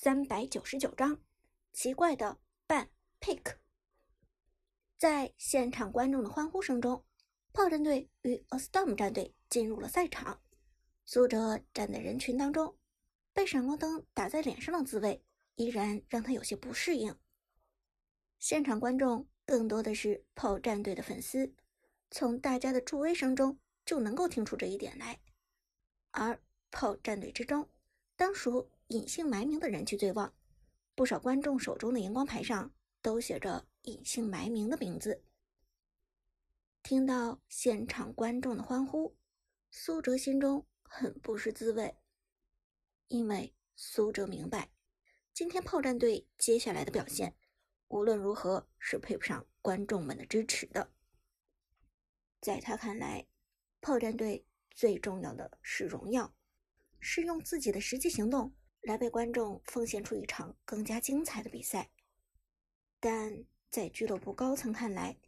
[0.00, 1.20] 三百九十九章：
[1.72, 3.56] 奇怪的半 pick。
[4.96, 7.04] 在现场观众的欢呼声中，
[7.52, 10.40] 炮战队与 A Storm 战队进入了赛场。
[11.04, 12.78] 苏哲站在人群当中，
[13.32, 15.24] 被闪光灯打在脸上的滋味
[15.56, 17.18] 依然让他有些不适应。
[18.38, 21.52] 现场观众更多的是炮战队的粉丝，
[22.08, 25.18] 从大家的助威声中就能够听出这一点来。
[26.12, 26.40] 而
[26.70, 27.68] 炮战队之中，
[28.14, 30.34] 当属隐姓埋名的人气最旺，
[30.94, 35.22] 不少观众手中的荧光牌上都写着隐姓埋名的名字。
[36.82, 39.14] 听到现场观众的欢呼，
[39.70, 41.98] 苏哲心中很不是滋味，
[43.08, 44.70] 因为苏哲明白，
[45.34, 47.36] 今天炮战队接下来的表现，
[47.88, 50.94] 无论如何是配不上观众们的支持的。
[52.40, 53.26] 在他看来，
[53.82, 56.34] 炮战队最重要的是荣耀，
[56.98, 58.54] 是用自己的实际行动。
[58.82, 61.90] 来为观众奉献出一场更加精彩的比赛，
[63.00, 65.18] 但在俱乐部高层看来，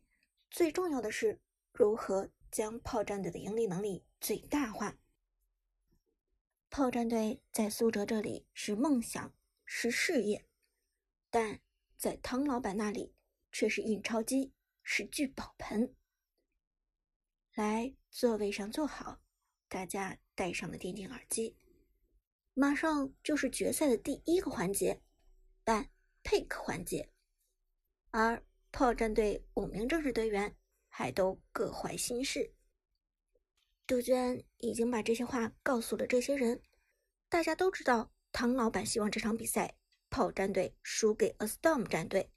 [0.51, 1.39] 最重要的是
[1.73, 4.97] 如何将炮战队的盈利能力最大化。
[6.71, 10.47] 炮战队在苏哲这里是梦想，是事业，
[11.29, 11.61] 但
[11.99, 13.15] 在汤老板那里
[13.53, 15.95] 却是印钞机，是聚宝盆。
[17.55, 19.21] 来，座位上坐好，
[19.69, 21.57] 大家戴上了电竞耳机。
[22.55, 25.01] 马上就是决赛的第一个环节，
[25.65, 25.89] 办
[26.25, 27.09] pick 环节，
[28.11, 30.57] 而炮战队五名正式队员
[30.89, 32.53] 还都各怀心事。
[33.87, 36.61] 杜鹃已经把这些话告诉了这些人，
[37.29, 39.77] 大家都知道唐老板希望这场比赛
[40.11, 42.31] 炮战队输给 A Storm 战队，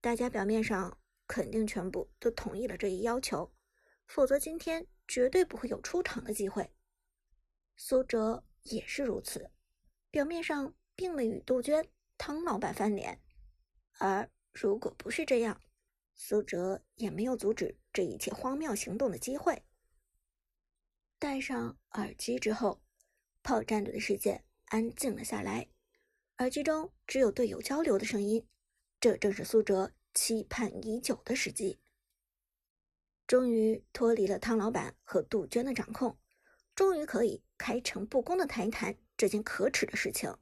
[0.00, 3.52] 大家表面上肯定全部都同意了这一要求，
[4.06, 6.70] 否则今天绝对不会有出场的机会。
[7.74, 8.44] 苏哲。
[8.64, 9.50] 也是如此，
[10.10, 13.20] 表面上并未与杜鹃、汤老板翻脸，
[13.98, 15.60] 而如果不是这样，
[16.14, 19.62] 苏哲也没有阻止这一切荒谬行动的机会。
[21.18, 22.80] 戴上耳机之后，
[23.42, 25.68] 炮战队的世界安静了下来，
[26.38, 28.46] 耳机中只有队友交流的声音，
[28.98, 31.78] 这正是苏哲期盼已久的时机。
[33.26, 36.18] 终于脱离了汤老板和杜鹃的掌控，
[36.74, 37.42] 终于可以。
[37.64, 40.36] 开诚布公的谈一谈这件可耻的事情。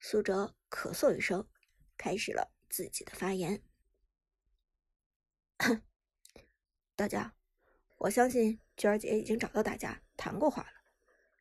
[0.00, 1.48] 苏哲咳嗽一声，
[1.96, 3.62] 开始了自己的发言。
[6.96, 7.36] 大家，
[7.98, 10.90] 我相信娟儿姐已经找到大家谈过话了。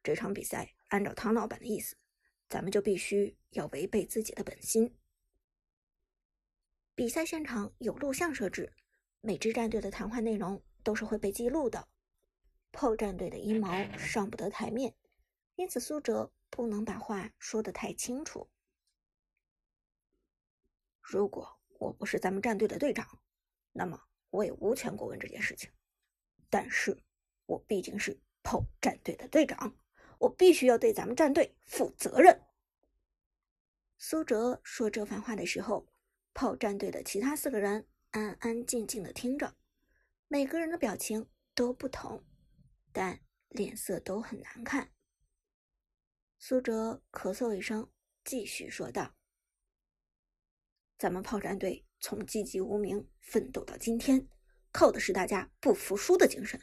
[0.03, 1.97] 这场比赛按照唐老板的意思，
[2.47, 4.95] 咱们就必须要违背自己的本心。
[6.93, 8.71] 比赛现场有录像设置，
[9.21, 11.87] 每支战队的谈话内容都是会被记录的。
[12.75, 14.93] 炮战队的阴谋上不得台面，
[15.55, 18.49] 因此苏哲不能把话说得太清楚。
[21.01, 23.21] 如果我不是咱们战队的队长，
[23.71, 25.71] 那么我也无权过问这件事情。
[26.49, 27.01] 但是，
[27.45, 29.73] 我毕竟是炮战队的队长，
[30.19, 32.41] 我必须要对咱们战队负责任。
[33.97, 35.87] 苏哲说这番话的时候，
[36.33, 39.55] 炮战队的其他四个人安安静静的听着，
[40.27, 42.21] 每个人的表情都不同。
[42.95, 43.19] 但
[43.49, 44.89] 脸色都很难看。
[46.39, 47.91] 苏哲咳嗽一声，
[48.23, 49.13] 继续说道
[50.97, 54.25] ：“咱们炮战队从籍籍无名奋斗到今天，
[54.71, 56.57] 靠的是大家不服输的精神。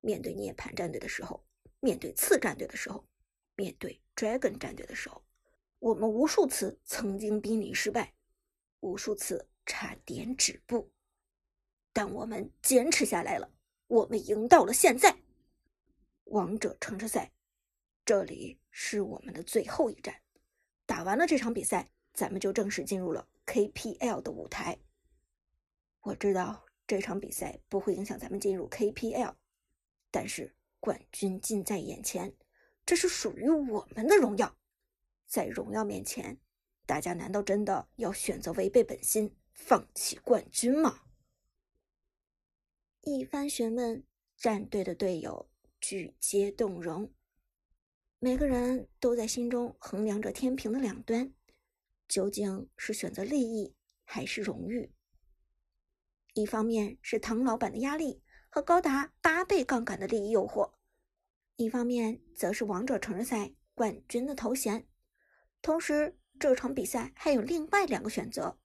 [0.00, 1.46] 面对涅槃战队的时候，
[1.78, 3.06] 面对次战队的时候，
[3.54, 5.24] 面对 Dragon 战队的时候，
[5.78, 8.12] 我们无数次曾经濒临失败，
[8.80, 10.92] 无数次差点止步，
[11.92, 13.54] 但我们坚持下来了，
[13.86, 15.16] 我们赢到了现在。”
[16.24, 17.32] 王者城市赛，
[18.04, 20.22] 这里是我们的最后一站。
[20.86, 24.78] 打完了这场比赛，咱们就正式进入了 KPL 的舞台。
[26.00, 29.34] 我知道这场比赛不会影响咱们进入 KPL，
[30.10, 32.34] 但是冠军近在眼前，
[32.84, 34.56] 这是属于我们的荣耀。
[35.26, 36.38] 在荣耀面前，
[36.86, 41.02] 大家难道真的要选择违背本心，放弃冠军吗？
[43.02, 44.04] 一番询问，
[44.36, 45.48] 战队的队友。
[45.82, 47.12] 举皆动容，
[48.20, 51.34] 每个人都在心中衡量着天平的两端，
[52.06, 53.74] 究竟是选择利益
[54.04, 54.92] 还是荣誉？
[56.34, 60.72] 一方面是唐老板的压力和高达八倍杠杆的利益诱惑，
[61.56, 64.86] 一方面则是王者城市赛冠军的头衔。
[65.60, 68.56] 同时，这场比赛还有另外两个选择：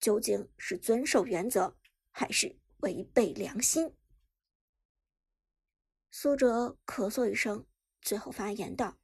[0.00, 1.76] 究竟是遵守原则，
[2.10, 3.94] 还是违背良心？
[6.14, 7.66] 苏哲咳嗽一声，
[8.02, 8.98] 最后发言道：“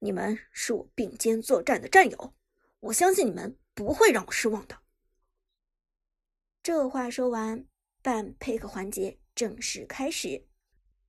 [0.00, 2.34] 你们是我并肩作战的战友，
[2.80, 4.80] 我相信你们不会让我失望的。
[6.62, 7.66] 这话说完，
[8.00, 10.48] 半配合环节正式开始。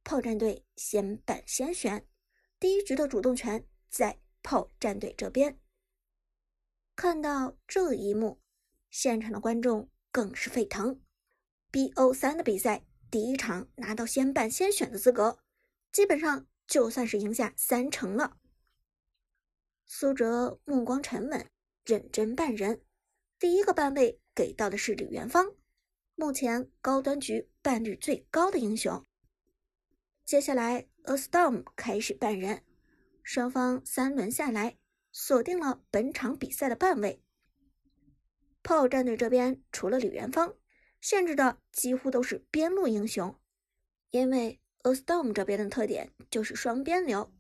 [0.04, 2.06] 炮战队先办先选，
[2.60, 5.57] 第一局的主动权在炮战队这边。
[6.98, 8.42] 看到这一幕，
[8.90, 11.02] 现场的观众更是沸腾。
[11.72, 15.38] BO 三的比赛第一场拿到先办先选的资格，
[15.92, 18.38] 基本上就算是赢下三成了。
[19.86, 21.46] 苏哲目光沉稳，
[21.84, 22.81] 认真办人。
[23.38, 25.54] 第一个办位给到的是李元芳，
[26.16, 29.06] 目前高端局办率最高的英雄。
[30.24, 32.64] 接下来，A Storm 开始办人，
[33.24, 34.78] 双方三轮下来，
[35.12, 37.22] 锁定了本场比赛的办位。
[38.64, 40.56] 炮战队这边除了李元芳，
[41.01, 43.36] 限制的几乎都是边路英雄，
[44.12, 47.33] 因为 A Storm 这边的特点就是双边流，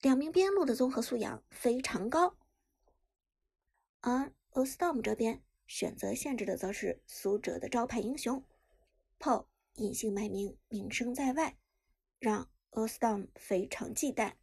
[0.00, 2.38] 两名边路的综合素养非常高。
[4.00, 8.44] 而 A Storm 这边选择限制的则是苏哲的招牌英雄，
[9.18, 11.58] 炮隐姓埋名，名声在外。
[12.18, 14.34] 让 A Storm 非常忌惮。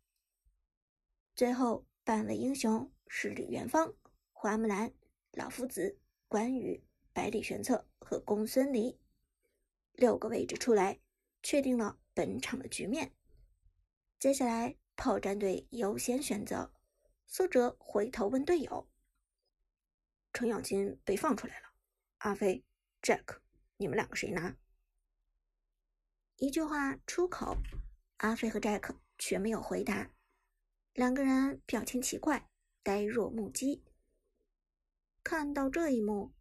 [1.36, 3.94] 最后，半位英雄是李元芳、
[4.32, 4.92] 花木兰、
[5.32, 6.84] 老夫子、关羽、
[7.18, 9.00] 百里玄策和公孙离，
[9.94, 11.00] 六个位置出来，
[11.42, 13.12] 确定了本场的局面。
[14.20, 16.72] 接下来，炮战队优先选择。
[17.26, 18.88] 苏哲回头问队友
[20.32, 21.74] ：“程咬金被放出来了，
[22.20, 22.64] 阿飞、
[23.02, 23.40] Jack，
[23.78, 24.56] 你们两个谁拿？”
[26.38, 27.58] 一句话出口，
[28.18, 30.12] 阿飞和 Jack 却没有回答，
[30.94, 32.48] 两个人表情奇怪，
[32.84, 33.84] 呆若木鸡。
[35.24, 36.37] 看到这一幕，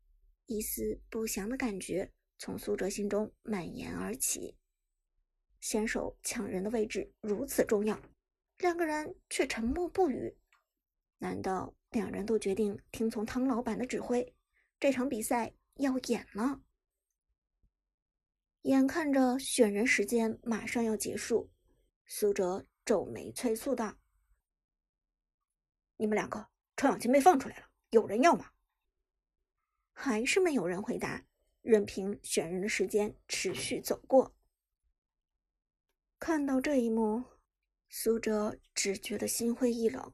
[0.46, 4.56] 一丝不祥的感觉从苏哲心中蔓延而起。
[5.60, 8.00] 先手抢人的位置如此重要，
[8.58, 10.36] 两个人却沉默不语。
[11.18, 14.34] 难道两人都决定听从汤老板的指挥？
[14.78, 16.62] 这场比赛要演吗？
[18.62, 21.50] 眼看着选人时间马上要结束，
[22.04, 23.96] 苏哲皱眉催促道
[25.96, 28.50] ：“你们两个，程咬金被放出来了，有人要吗？”
[29.98, 31.24] 还是没有人回答，
[31.62, 34.36] 任凭选人的时间持续走过。
[36.18, 37.24] 看到这一幕，
[37.88, 40.12] 苏哲只觉得心灰意冷。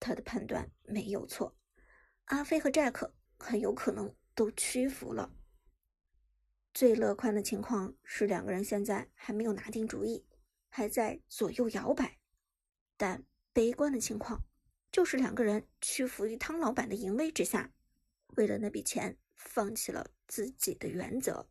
[0.00, 1.56] 他的判断没有错，
[2.24, 5.32] 阿飞和 Jack 很有可能都屈服了。
[6.74, 10.26] 最乐观的情况是两个人现在还没有拿定主意，
[10.68, 12.18] 还在左右摇摆；
[12.96, 14.42] 但悲观的情况
[14.90, 17.72] 就是两个人屈服于汤老板的淫威之下，
[18.36, 21.48] 为了那笔钱放弃了自己的原则。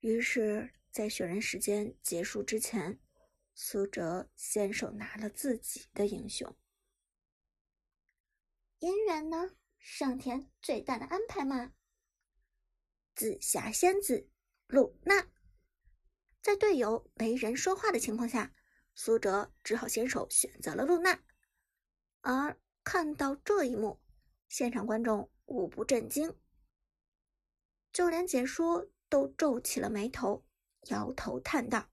[0.00, 3.00] 于是，在选人时间结束之前，
[3.54, 6.56] 苏哲先手拿了自己的英雄。
[8.80, 9.56] 姻缘呢？
[9.78, 11.72] 上天最大的安排嘛。
[13.14, 14.28] 紫霞仙子
[14.68, 15.28] 露娜，
[16.40, 18.54] 在队友没人说话的情况下，
[18.94, 21.20] 苏哲只好先手选择了露娜。
[22.20, 24.00] 而看到这一幕，
[24.48, 26.34] 现场观众无不震惊，
[27.92, 30.44] 就连解说都皱起了眉头，
[30.88, 31.90] 摇头叹道：“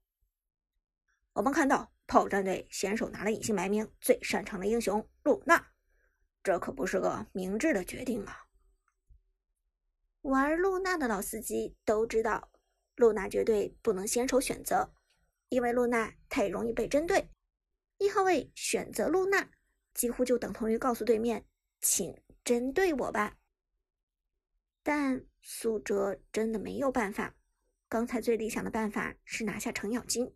[1.33, 5.73] 我们看到炮战队先手拿了隐姓埋名最擅长的英雄露娜，
[6.43, 8.45] 这可不是个明智的决定啊！”
[10.21, 12.51] 玩露娜的老司机都知道，
[12.95, 14.93] 露娜绝对不能先手选择，
[15.49, 17.29] 因为露娜太容易被针对。
[17.97, 19.51] 一号位选择露娜，
[19.93, 21.45] 几乎就等同于告诉对面，
[21.79, 23.37] 请针对我吧。
[24.81, 27.35] 但苏哲真的没有办法。
[27.89, 30.33] 刚才最理想的办法是拿下程咬金，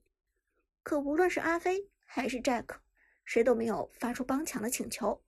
[0.84, 2.80] 可无论是阿飞还是 Jack，
[3.24, 5.24] 谁都没有发出帮抢的请求。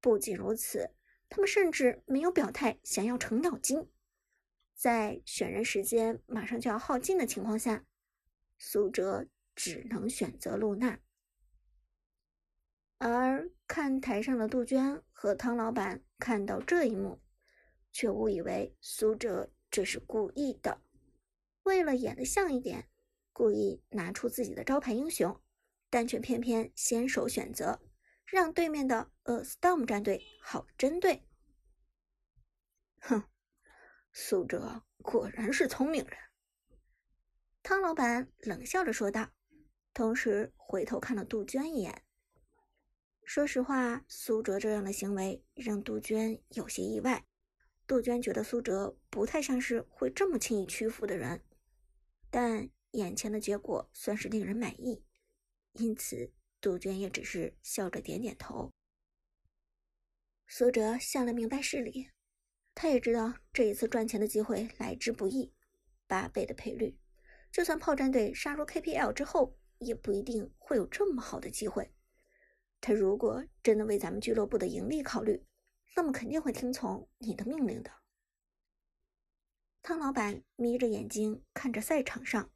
[0.00, 0.94] 不仅如此。
[1.34, 3.90] 他们甚至没有表态想要程咬金，
[4.74, 7.86] 在选人时间马上就要耗尽的情况下，
[8.58, 11.00] 苏哲只能选择露娜。
[12.98, 17.22] 而看台上的杜鹃和汤老板看到这一幕，
[17.90, 20.82] 却误以为苏哲这是故意的，
[21.62, 22.90] 为了演得像一点，
[23.32, 25.40] 故意拿出自己的招牌英雄，
[25.88, 27.80] 但却偏偏先手选择。
[28.26, 31.26] 让对面的呃 Storm 战队好针对。
[33.00, 33.24] 哼，
[34.12, 36.18] 苏哲果然是聪明人。
[37.62, 39.30] 汤老板冷笑着说道，
[39.94, 42.02] 同时回头看了杜鹃一眼。
[43.34, 47.24] 说实话，苏哲这样的行为让杜鹃有些意外。
[47.86, 51.42] 杜鹃觉得苏哲不太像是会这么轻易屈服的人，
[52.30, 55.02] 但眼前的结果算是令人满意，
[55.72, 56.30] 因此。
[56.60, 58.70] 杜鹃也只是笑着点点头。
[60.46, 62.10] 苏哲想了明白事理，
[62.74, 65.54] 他也知道这一次赚钱的机会来之不易，
[66.06, 66.98] 八倍的赔率，
[67.50, 71.94] 就算炮战队杀入 KPL 之后，也不一定会有这么好的机会。
[72.82, 75.46] 他如果真的为咱们俱乐部的盈利考虑，
[75.94, 77.92] 那么肯定会听从你的命令的。
[79.82, 82.50] 汤老板眯着眼睛看着赛场上，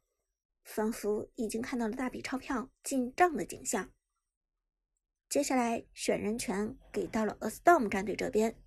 [0.65, 3.93] 仿佛已经看到了大笔钞票进账的景象。
[5.29, 8.61] 接下来选人权给到了 A Storm 战队这边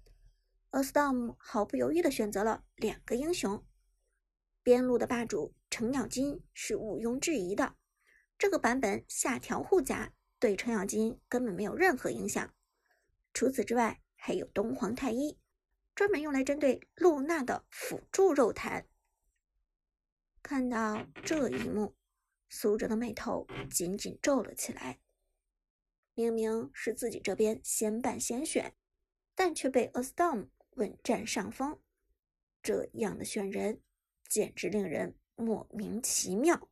[0.71, 3.63] ，A Storm 毫不犹豫地选择了两个英雄。
[4.63, 7.77] 边路的霸主程咬金是毋庸置疑的，
[8.39, 12.53] 这个版本下调护甲对程咬金根本没有任何影响。
[13.33, 15.39] 除此之外，还有东皇太一，
[15.95, 18.89] 专门用来针对露娜的辅助肉弹。
[20.43, 21.95] 看到这一幕，
[22.49, 24.99] 苏哲的眉头紧紧皱了起来。
[26.15, 28.75] 明明是自己这边先办先选，
[29.35, 31.79] 但却被 A Storm 稳占上风，
[32.63, 33.83] 这样的选人
[34.27, 36.70] 简直令人莫名其妙。